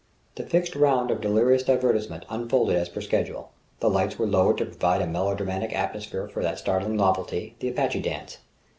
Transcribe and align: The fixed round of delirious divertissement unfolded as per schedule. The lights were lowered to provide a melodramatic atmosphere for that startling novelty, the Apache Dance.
The 0.33 0.41
fixed 0.41 0.75
round 0.75 1.11
of 1.11 1.21
delirious 1.21 1.61
divertissement 1.61 2.25
unfolded 2.27 2.75
as 2.75 2.89
per 2.89 3.01
schedule. 3.01 3.51
The 3.81 3.89
lights 3.91 4.17
were 4.17 4.25
lowered 4.25 4.57
to 4.57 4.65
provide 4.65 5.03
a 5.03 5.05
melodramatic 5.05 5.73
atmosphere 5.75 6.27
for 6.27 6.41
that 6.41 6.57
startling 6.57 6.95
novelty, 6.97 7.53
the 7.59 7.69
Apache 7.69 8.01
Dance. 8.01 8.39